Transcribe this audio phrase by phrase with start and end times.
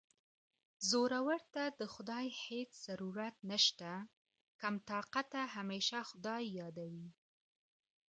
[0.89, 3.91] زورور ته د خدای هېڅ ضرورت نشته
[4.61, 7.07] کم طاقته همېشه خدای یادوي